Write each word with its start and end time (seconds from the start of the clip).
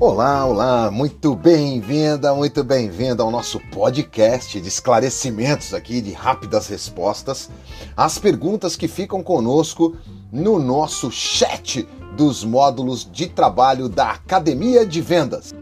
Olá, 0.00 0.46
olá, 0.46 0.90
muito 0.92 1.34
bem-vinda, 1.34 2.32
muito 2.32 2.62
bem-vinda 2.62 3.24
ao 3.24 3.32
nosso 3.32 3.58
podcast 3.72 4.60
de 4.60 4.68
esclarecimentos 4.68 5.74
aqui, 5.74 6.00
de 6.00 6.12
rápidas 6.12 6.68
respostas 6.68 7.50
às 7.96 8.16
perguntas 8.16 8.76
que 8.76 8.86
ficam 8.86 9.24
conosco 9.24 9.96
no 10.30 10.60
nosso 10.60 11.10
chat 11.10 11.82
dos 12.16 12.44
módulos 12.44 13.10
de 13.10 13.26
trabalho 13.26 13.88
da 13.88 14.12
Academia 14.12 14.86
de 14.86 15.00
Vendas. 15.00 15.52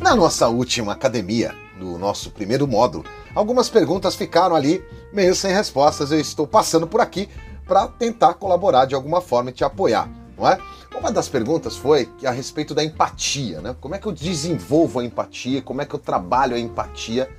Na 0.00 0.16
nossa 0.16 0.48
última 0.48 0.94
academia, 0.94 1.54
nosso 2.00 2.30
primeiro 2.30 2.66
módulo, 2.66 3.04
algumas 3.34 3.68
perguntas 3.68 4.16
ficaram 4.16 4.56
ali 4.56 4.82
meio 5.12 5.34
sem 5.34 5.52
respostas. 5.52 6.10
Eu 6.10 6.18
estou 6.18 6.46
passando 6.46 6.86
por 6.86 7.00
aqui 7.00 7.28
para 7.66 7.86
tentar 7.86 8.34
colaborar 8.34 8.86
de 8.86 8.94
alguma 8.94 9.20
forma 9.20 9.50
e 9.50 9.52
te 9.52 9.62
apoiar, 9.62 10.10
não 10.36 10.48
é? 10.48 10.58
Uma 10.98 11.12
das 11.12 11.28
perguntas 11.28 11.76
foi 11.76 12.08
a 12.24 12.30
respeito 12.32 12.74
da 12.74 12.82
empatia, 12.82 13.60
né? 13.60 13.76
Como 13.80 13.94
é 13.94 13.98
que 13.98 14.06
eu 14.06 14.12
desenvolvo 14.12 14.98
a 14.98 15.04
empatia? 15.04 15.62
Como 15.62 15.80
é 15.80 15.86
que 15.86 15.94
eu 15.94 15.98
trabalho 16.00 16.56
a 16.56 16.58
empatia 16.58 17.30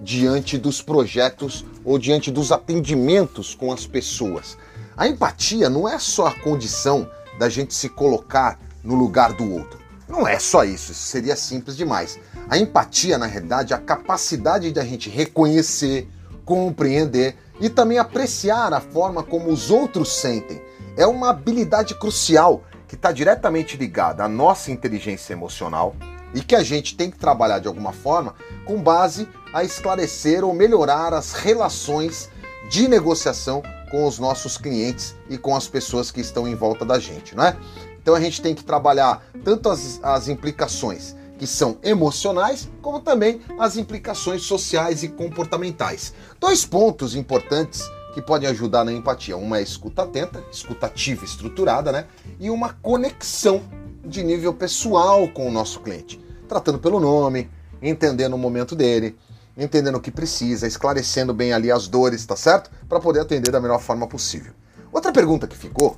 diante 0.00 0.56
dos 0.56 0.80
projetos 0.80 1.64
ou 1.84 1.98
diante 1.98 2.30
dos 2.30 2.52
atendimentos 2.52 3.54
com 3.54 3.72
as 3.72 3.84
pessoas? 3.84 4.56
A 4.96 5.08
empatia 5.08 5.68
não 5.68 5.88
é 5.88 5.98
só 5.98 6.28
a 6.28 6.34
condição 6.34 7.10
da 7.38 7.48
gente 7.48 7.74
se 7.74 7.88
colocar 7.88 8.60
no 8.84 8.94
lugar 8.94 9.32
do 9.32 9.52
outro. 9.52 9.79
Não 10.10 10.26
é 10.26 10.38
só 10.40 10.64
isso, 10.64 10.90
isso 10.90 11.04
seria 11.04 11.36
simples 11.36 11.76
demais. 11.76 12.18
A 12.48 12.58
empatia, 12.58 13.16
na 13.16 13.26
realidade, 13.26 13.72
é 13.72 13.76
a 13.76 13.80
capacidade 13.80 14.72
de 14.72 14.80
a 14.80 14.84
gente 14.84 15.08
reconhecer, 15.08 16.08
compreender 16.44 17.36
e 17.60 17.70
também 17.70 17.98
apreciar 17.98 18.72
a 18.72 18.80
forma 18.80 19.22
como 19.22 19.50
os 19.50 19.70
outros 19.70 20.12
sentem. 20.12 20.60
É 20.96 21.06
uma 21.06 21.30
habilidade 21.30 21.94
crucial 21.94 22.64
que 22.88 22.96
está 22.96 23.12
diretamente 23.12 23.76
ligada 23.76 24.24
à 24.24 24.28
nossa 24.28 24.72
inteligência 24.72 25.32
emocional 25.32 25.94
e 26.34 26.40
que 26.40 26.56
a 26.56 26.62
gente 26.62 26.96
tem 26.96 27.08
que 27.08 27.18
trabalhar 27.18 27.60
de 27.60 27.68
alguma 27.68 27.92
forma 27.92 28.34
com 28.64 28.82
base 28.82 29.28
a 29.52 29.62
esclarecer 29.62 30.44
ou 30.44 30.52
melhorar 30.52 31.14
as 31.14 31.32
relações 31.32 32.28
de 32.68 32.88
negociação 32.88 33.62
com 33.90 34.06
os 34.06 34.18
nossos 34.18 34.56
clientes 34.56 35.14
e 35.28 35.36
com 35.36 35.54
as 35.54 35.68
pessoas 35.68 36.10
que 36.10 36.20
estão 36.20 36.46
em 36.46 36.54
volta 36.54 36.84
da 36.84 36.98
gente, 36.98 37.34
não 37.34 37.44
é? 37.44 37.56
Então 38.02 38.14
a 38.14 38.20
gente 38.20 38.40
tem 38.40 38.54
que 38.54 38.64
trabalhar 38.64 39.22
tanto 39.44 39.68
as, 39.68 40.00
as 40.02 40.28
implicações 40.28 41.14
que 41.38 41.46
são 41.46 41.78
emocionais, 41.82 42.68
como 42.82 43.00
também 43.00 43.40
as 43.58 43.76
implicações 43.76 44.42
sociais 44.42 45.02
e 45.02 45.08
comportamentais. 45.08 46.12
Dois 46.38 46.66
pontos 46.66 47.14
importantes 47.14 47.82
que 48.12 48.20
podem 48.20 48.48
ajudar 48.48 48.84
na 48.84 48.92
empatia. 48.92 49.36
Uma 49.36 49.58
é 49.58 49.62
escuta 49.62 50.02
atenta, 50.02 50.44
escutativa 50.52 51.24
estruturada, 51.24 51.92
né? 51.92 52.06
E 52.38 52.50
uma 52.50 52.74
conexão 52.74 53.62
de 54.04 54.22
nível 54.22 54.52
pessoal 54.52 55.28
com 55.28 55.48
o 55.48 55.50
nosso 55.50 55.80
cliente, 55.80 56.20
tratando 56.48 56.78
pelo 56.78 57.00
nome, 57.00 57.50
entendendo 57.80 58.34
o 58.34 58.38
momento 58.38 58.74
dele, 58.74 59.16
entendendo 59.56 59.96
o 59.96 60.00
que 60.00 60.10
precisa, 60.10 60.66
esclarecendo 60.66 61.32
bem 61.32 61.52
ali 61.52 61.70
as 61.70 61.86
dores, 61.86 62.26
tá 62.26 62.36
certo? 62.36 62.70
Para 62.88 63.00
poder 63.00 63.20
atender 63.20 63.50
da 63.50 63.60
melhor 63.60 63.80
forma 63.80 64.06
possível. 64.06 64.52
Outra 64.92 65.12
pergunta 65.12 65.46
que 65.46 65.56
ficou 65.56 65.96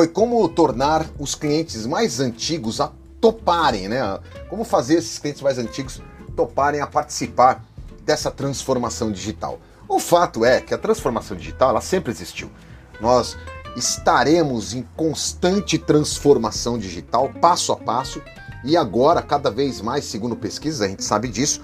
foi 0.00 0.08
como 0.08 0.48
tornar 0.48 1.04
os 1.18 1.34
clientes 1.34 1.84
mais 1.84 2.20
antigos 2.20 2.80
a 2.80 2.90
toparem, 3.20 3.86
né? 3.86 4.18
Como 4.48 4.64
fazer 4.64 4.94
esses 4.94 5.18
clientes 5.18 5.42
mais 5.42 5.58
antigos 5.58 6.00
toparem 6.34 6.80
a 6.80 6.86
participar 6.86 7.62
dessa 8.02 8.30
transformação 8.30 9.12
digital. 9.12 9.60
O 9.86 9.98
fato 9.98 10.42
é 10.42 10.58
que 10.58 10.72
a 10.72 10.78
transformação 10.78 11.36
digital 11.36 11.68
ela 11.68 11.82
sempre 11.82 12.10
existiu. 12.10 12.50
Nós 12.98 13.36
estaremos 13.76 14.72
em 14.72 14.88
constante 14.96 15.76
transformação 15.76 16.78
digital, 16.78 17.30
passo 17.38 17.70
a 17.70 17.76
passo, 17.76 18.22
e 18.64 18.78
agora, 18.78 19.20
cada 19.20 19.50
vez 19.50 19.82
mais, 19.82 20.06
segundo 20.06 20.34
pesquisas, 20.34 20.80
a 20.80 20.88
gente 20.88 21.04
sabe 21.04 21.28
disso, 21.28 21.60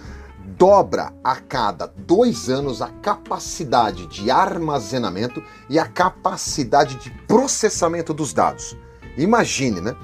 dobra 0.46 1.12
a 1.22 1.36
cada 1.36 1.86
dois 1.86 2.48
anos 2.48 2.80
a 2.80 2.88
capacidade 2.88 4.06
de 4.06 4.30
armazenamento 4.30 5.42
e 5.68 5.78
a 5.78 5.86
capacidade 5.86 6.94
de 6.96 7.10
processamento 7.26 8.14
dos 8.14 8.32
dados. 8.32 8.76
Imagine, 9.16 9.80
né? 9.80 9.96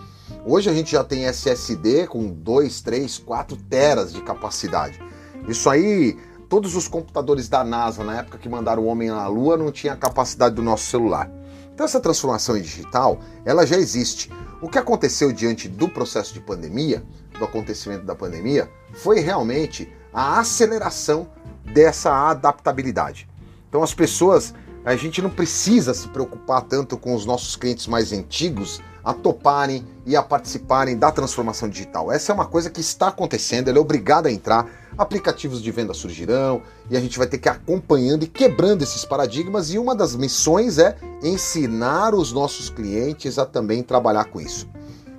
Hoje 0.45 0.69
a 0.69 0.75
gente 0.75 0.93
já 0.93 1.05
tem 1.05 1.25
SSD 1.25 2.09
com 2.09 2.29
2, 2.29 2.81
3, 2.81 3.19
4 3.19 3.57
teras 3.57 4.13
de 4.13 4.21
capacidade. 4.23 5.01
Isso 5.47 5.71
aí, 5.71 6.19
todos 6.49 6.75
os 6.75 6.89
computadores 6.89 7.49
da 7.49 7.63
NASA 7.63 8.03
na 8.03 8.19
época 8.19 8.39
que 8.39 8.49
mandaram 8.49 8.83
o 8.83 8.87
homem 8.87 9.09
à 9.09 9.27
Lua 9.29 9.57
não 9.57 9.71
tinha 9.71 9.93
a 9.93 9.97
capacidade 9.97 10.55
do 10.55 10.63
nosso 10.63 10.87
celular. 10.87 11.31
Então 11.73 11.87
essa 11.87 12.01
transformação 12.01 12.61
digital, 12.61 13.21
ela 13.45 13.65
já 13.65 13.77
existe. 13.77 14.31
O 14.61 14.69
que 14.69 14.79
aconteceu 14.79 15.33
diante 15.33 15.69
do 15.69 15.89
processo 15.89 16.35
de 16.35 16.41
pandemia, 16.41 17.03
do 17.39 17.45
acontecimento 17.45 18.05
da 18.05 18.15
pandemia, 18.15 18.71
foi 18.93 19.21
realmente 19.21 19.91
a 20.13 20.41
aceleração 20.41 21.29
dessa 21.73 22.13
adaptabilidade. 22.31 23.29
Então 23.69 23.83
as 23.83 23.95
pessoas, 23.95 24.55
a 24.85 24.95
gente 24.97 25.23
não 25.23 25.31
precisa 25.31 25.95
se 25.95 26.09
preocupar 26.09 26.63
tanto 26.63 26.97
com 26.97 27.15
os 27.15 27.25
nossos 27.25 27.57
clientes 27.57 27.87
mais 27.87 28.13
antigos 28.13 28.81
a 29.05 29.13
toparem 29.13 29.85
e 30.07 30.15
a 30.15 30.23
participarem 30.23 30.97
da 30.97 31.11
transformação 31.11 31.69
digital. 31.69 32.13
Essa 32.13 32.33
é 32.33 32.35
uma 32.35 32.47
coisa 32.47 32.71
que 32.71 32.81
está 32.81 33.09
acontecendo, 33.09 33.69
ela 33.69 33.79
é 33.79 33.81
obrigada 33.81 34.29
a 34.29 34.33
entrar. 34.33 34.69
Aplicativos 34.97 35.63
de 35.63 35.71
venda 35.71 35.95
surgirão 35.95 36.63
e 36.91 36.97
a 36.97 37.01
gente 37.01 37.19
vai 37.19 37.27
ter 37.27 37.39
que 37.39 37.49
ir 37.49 37.51
acompanhando 37.51 38.25
e 38.25 38.27
quebrando 38.27 38.83
esses 38.83 39.05
paradigmas. 39.05 39.71
E 39.71 39.79
uma 39.79 39.95
das 39.95 40.15
missões 40.15 40.79
é 40.79 40.97
ensinar 41.23 42.15
os 42.15 42.31
nossos 42.31 42.69
clientes 42.69 43.39
a 43.39 43.47
também 43.47 43.83
trabalhar 43.83 44.27
com 44.27 44.41
isso. 44.41 44.69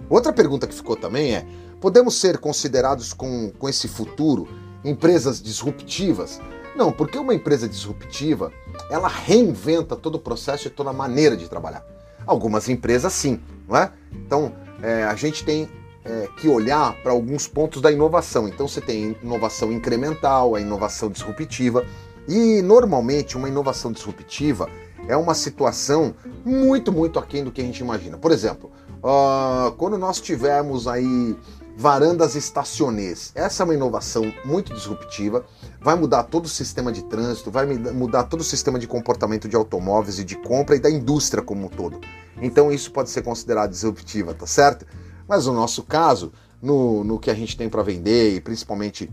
Outra 0.10 0.32
pergunta 0.32 0.68
que 0.68 0.76
ficou 0.76 0.96
também 0.96 1.34
é: 1.34 1.46
podemos 1.82 2.20
ser 2.20 2.38
considerados 2.38 3.14
com, 3.14 3.52
com 3.58 3.68
esse 3.68 3.88
futuro 3.88 4.48
empresas 4.84 5.42
disruptivas? 5.42 6.40
Não, 6.76 6.92
porque 6.92 7.18
uma 7.18 7.34
empresa 7.34 7.68
disruptiva, 7.68 8.52
ela 8.90 9.08
reinventa 9.08 9.96
todo 9.96 10.16
o 10.16 10.20
processo 10.20 10.68
e 10.68 10.72
toda 10.72 10.90
a 10.90 10.94
maneira 10.94 11.38
de 11.38 11.48
trabalhar. 11.48 11.86
Algumas 12.26 12.68
empresas 12.68 13.14
sim, 13.14 13.40
não 13.68 13.78
é? 13.78 13.92
Então, 14.12 14.54
é, 14.82 15.04
a 15.04 15.16
gente 15.16 15.44
tem 15.44 15.70
é, 16.04 16.28
que 16.38 16.48
olhar 16.48 16.96
para 17.04 17.12
alguns 17.12 17.48
pontos 17.48 17.82
da 17.82 17.92
inovação. 17.92 18.48
Então, 18.48 18.68
você 18.68 18.82
tem 18.82 19.16
inovação 19.22 19.72
incremental, 19.72 20.56
a 20.56 20.62
inovação 20.62 21.10
disruptiva, 21.10 21.86
e 22.28 22.62
normalmente 22.62 23.38
uma 23.38 23.50
inovação 23.50 23.92
disruptiva 23.92 24.70
é 25.08 25.16
uma 25.16 25.34
situação 25.34 26.16
muito, 26.46 26.92
muito 26.92 27.20
aquém 27.20 27.44
do 27.44 27.52
que 27.52 27.62
a 27.62 27.64
gente 27.64 27.80
imagina. 27.80 28.18
Por 28.18 28.32
exemplo, 28.32 28.72
uh, 29.04 29.72
quando 29.74 29.98
nós 29.98 30.22
tivermos 30.22 30.88
aí 30.88 31.36
varandas 31.76 32.36
estacionês. 32.36 33.32
Essa 33.36 33.64
é 33.64 33.66
uma 33.66 33.74
inovação 33.74 34.32
muito 34.46 34.74
disruptiva, 34.74 35.46
vai 35.82 35.96
mudar 35.96 36.24
todo 36.24 36.46
o 36.46 36.50
sistema 36.50 36.92
de 36.92 37.04
trânsito, 37.04 37.52
vai 37.52 37.66
mudar 37.66 38.24
todo 38.24 38.42
o 38.42 38.44
sistema 38.44 38.78
de 38.78 38.88
comportamento 38.88 39.48
de 39.48 39.56
automóveis 39.56 40.20
e 40.20 40.24
de 40.24 40.36
compra 40.36 40.76
e 40.76 40.80
da 40.80 40.90
indústria 40.90 41.44
como 41.44 41.66
um 41.66 41.70
todo. 41.70 42.00
Então 42.42 42.72
isso 42.72 42.92
pode 42.92 43.10
ser 43.10 43.22
considerado 43.22 43.72
disruptiva, 43.72 44.34
tá 44.34 44.46
certo? 44.46 44.86
Mas 45.28 45.46
no 45.46 45.54
nosso 45.54 45.84
caso, 45.84 46.32
no, 46.62 47.04
no 47.04 47.20
que 47.20 47.32
a 47.32 47.34
gente 47.34 47.58
tem 47.58 47.70
para 47.70 47.84
vender 47.84 48.36
e 48.36 48.42
principalmente 48.42 49.10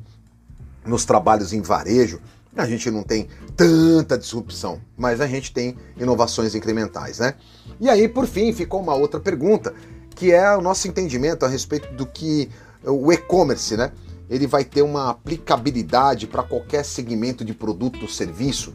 nos 0.84 1.04
trabalhos 1.04 1.52
em 1.52 1.60
varejo, 1.60 2.20
a 2.56 2.66
gente 2.66 2.90
não 2.90 3.02
tem 3.02 3.28
tanta 3.56 4.18
disrupção, 4.18 4.80
mas 4.96 5.20
a 5.20 5.26
gente 5.26 5.52
tem 5.52 5.76
inovações 5.96 6.54
incrementais, 6.54 7.20
né? 7.20 7.34
E 7.80 7.88
aí, 7.88 8.08
por 8.08 8.26
fim, 8.26 8.52
ficou 8.52 8.80
uma 8.80 8.94
outra 8.94 9.20
pergunta 9.20 9.72
que 10.14 10.32
é 10.32 10.56
o 10.56 10.60
nosso 10.60 10.88
entendimento 10.88 11.44
a 11.44 11.48
respeito 11.48 11.92
do 11.94 12.06
que 12.06 12.50
o 12.84 13.12
e-commerce, 13.12 13.76
né? 13.76 13.92
Ele 14.28 14.46
vai 14.46 14.64
ter 14.64 14.82
uma 14.82 15.10
aplicabilidade 15.10 16.26
para 16.26 16.42
qualquer 16.42 16.84
segmento 16.84 17.44
de 17.44 17.52
produto 17.52 18.02
ou 18.02 18.08
serviço. 18.08 18.74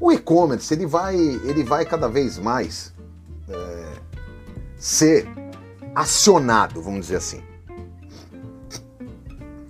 O 0.00 0.12
e-commerce 0.12 0.72
ele 0.74 0.86
vai, 0.86 1.16
ele 1.16 1.62
vai 1.64 1.84
cada 1.86 2.08
vez 2.08 2.38
mais 2.38 2.92
é, 3.48 3.92
ser 4.76 5.26
acionado, 5.94 6.82
vamos 6.82 7.02
dizer 7.02 7.16
assim. 7.16 7.42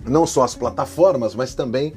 Não 0.04 0.26
só 0.26 0.42
as 0.42 0.54
plataformas, 0.54 1.34
mas 1.34 1.54
também 1.54 1.94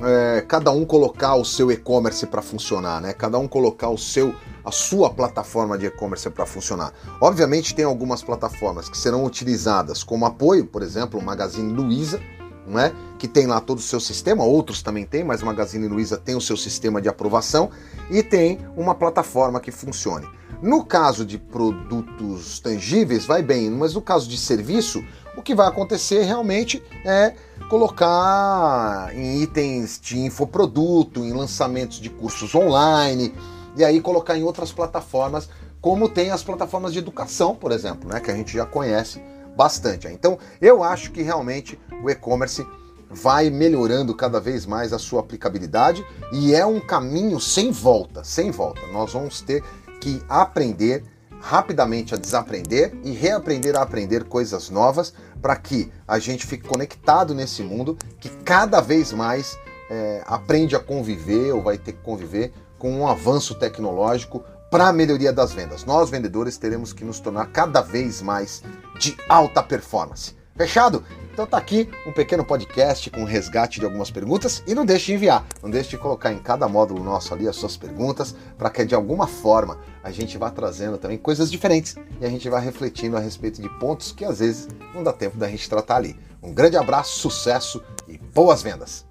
é, 0.00 0.40
cada 0.42 0.70
um 0.70 0.84
colocar 0.84 1.34
o 1.34 1.44
seu 1.44 1.70
e-commerce 1.70 2.26
para 2.26 2.42
funcionar, 2.42 3.00
né? 3.00 3.12
Cada 3.12 3.38
um 3.38 3.48
colocar 3.48 3.88
o 3.88 3.98
seu 3.98 4.34
a 4.64 4.70
sua 4.70 5.10
plataforma 5.10 5.76
de 5.76 5.86
e-commerce 5.86 6.28
para 6.30 6.46
funcionar. 6.46 6.92
Obviamente 7.20 7.74
tem 7.74 7.84
algumas 7.84 8.22
plataformas 8.22 8.88
que 8.88 8.96
serão 8.96 9.24
utilizadas 9.24 10.02
como 10.02 10.24
apoio, 10.24 10.64
por 10.64 10.82
exemplo, 10.82 11.20
o 11.20 11.22
Magazine 11.22 11.72
Luiza, 11.72 12.20
não 12.66 12.80
é? 12.80 12.92
Que 13.18 13.28
tem 13.28 13.46
lá 13.46 13.60
todo 13.60 13.78
o 13.78 13.82
seu 13.82 14.00
sistema, 14.00 14.44
outros 14.44 14.82
também 14.82 15.04
tem, 15.04 15.22
mas 15.22 15.42
Magazine 15.42 15.86
Luiza 15.86 16.16
tem 16.16 16.34
o 16.34 16.40
seu 16.40 16.56
sistema 16.56 17.00
de 17.00 17.08
aprovação 17.08 17.70
e 18.10 18.22
tem 18.22 18.58
uma 18.76 18.94
plataforma 18.94 19.60
que 19.60 19.70
funcione. 19.70 20.26
No 20.62 20.84
caso 20.84 21.26
de 21.26 21.36
produtos 21.36 22.58
tangíveis, 22.58 23.26
vai 23.26 23.42
bem, 23.42 23.70
mas 23.70 23.94
no 23.94 24.00
caso 24.00 24.28
de 24.28 24.38
serviço, 24.38 25.04
o 25.36 25.42
que 25.42 25.54
vai 25.54 25.66
acontecer 25.66 26.22
realmente 26.22 26.82
é 27.04 27.34
colocar 27.68 29.10
em 29.14 29.42
itens 29.42 30.00
de 30.00 30.18
infoproduto, 30.18 31.24
em 31.24 31.32
lançamentos 31.32 31.98
de 31.98 32.08
cursos 32.08 32.54
online, 32.54 33.34
e 33.76 33.84
aí 33.84 34.00
colocar 34.00 34.36
em 34.36 34.42
outras 34.42 34.72
plataformas, 34.72 35.48
como 35.80 36.08
tem 36.08 36.30
as 36.30 36.42
plataformas 36.42 36.92
de 36.92 36.98
educação, 36.98 37.54
por 37.54 37.72
exemplo, 37.72 38.08
né, 38.08 38.20
que 38.20 38.30
a 38.30 38.34
gente 38.34 38.52
já 38.52 38.64
conhece 38.64 39.22
bastante. 39.56 40.08
Então, 40.08 40.38
eu 40.60 40.82
acho 40.82 41.12
que 41.12 41.22
realmente 41.22 41.78
o 42.02 42.10
e-commerce 42.10 42.66
vai 43.10 43.48
melhorando 43.50 44.14
cada 44.14 44.40
vez 44.40 44.66
mais 44.66 44.92
a 44.92 44.98
sua 44.98 45.20
aplicabilidade 45.20 46.04
e 46.32 46.54
é 46.54 46.66
um 46.66 46.80
caminho 46.80 47.38
sem 47.38 47.70
volta, 47.70 48.24
sem 48.24 48.50
volta. 48.50 48.80
Nós 48.92 49.12
vamos 49.12 49.40
ter 49.40 49.62
que 50.00 50.22
aprender 50.28 51.04
rapidamente 51.40 52.14
a 52.14 52.16
desaprender 52.16 52.96
e 53.04 53.10
reaprender 53.12 53.76
a 53.76 53.82
aprender 53.82 54.24
coisas 54.24 54.70
novas 54.70 55.12
para 55.40 55.54
que 55.56 55.92
a 56.08 56.18
gente 56.18 56.46
fique 56.46 56.66
conectado 56.66 57.34
nesse 57.34 57.62
mundo 57.62 57.98
que 58.18 58.30
cada 58.30 58.80
vez 58.80 59.12
mais 59.12 59.58
é, 59.90 60.22
aprende 60.26 60.74
a 60.74 60.80
conviver 60.80 61.52
ou 61.52 61.62
vai 61.62 61.76
ter 61.76 61.92
que 61.92 62.02
conviver 62.02 62.52
com 62.84 62.92
um 62.92 63.08
avanço 63.08 63.54
tecnológico 63.54 64.44
para 64.70 64.88
a 64.88 64.92
melhoria 64.92 65.32
das 65.32 65.54
vendas. 65.54 65.86
Nós, 65.86 66.10
vendedores, 66.10 66.58
teremos 66.58 66.92
que 66.92 67.02
nos 67.02 67.18
tornar 67.18 67.46
cada 67.46 67.80
vez 67.80 68.20
mais 68.20 68.62
de 69.00 69.16
alta 69.26 69.62
performance. 69.62 70.36
Fechado? 70.54 71.02
Então 71.32 71.46
tá 71.46 71.56
aqui 71.56 71.88
um 72.06 72.12
pequeno 72.12 72.44
podcast 72.44 73.08
com 73.08 73.24
resgate 73.24 73.80
de 73.80 73.86
algumas 73.86 74.10
perguntas 74.10 74.62
e 74.66 74.74
não 74.74 74.84
deixe 74.84 75.06
de 75.06 75.14
enviar, 75.14 75.46
não 75.62 75.70
deixe 75.70 75.88
de 75.88 75.96
colocar 75.96 76.30
em 76.30 76.38
cada 76.38 76.68
módulo 76.68 77.02
nosso 77.02 77.32
ali 77.32 77.48
as 77.48 77.56
suas 77.56 77.74
perguntas 77.74 78.36
para 78.58 78.68
que 78.68 78.84
de 78.84 78.94
alguma 78.94 79.26
forma 79.26 79.78
a 80.02 80.10
gente 80.10 80.36
vá 80.36 80.50
trazendo 80.50 80.98
também 80.98 81.16
coisas 81.16 81.50
diferentes 81.50 81.96
e 82.20 82.26
a 82.26 82.28
gente 82.28 82.50
vá 82.50 82.58
refletindo 82.58 83.16
a 83.16 83.20
respeito 83.20 83.62
de 83.62 83.68
pontos 83.78 84.12
que 84.12 84.26
às 84.26 84.40
vezes 84.40 84.68
não 84.94 85.02
dá 85.02 85.12
tempo 85.14 85.38
da 85.38 85.48
gente 85.48 85.70
tratar 85.70 85.96
ali. 85.96 86.20
Um 86.42 86.52
grande 86.52 86.76
abraço, 86.76 87.18
sucesso 87.18 87.82
e 88.06 88.18
boas 88.18 88.62
vendas! 88.62 89.06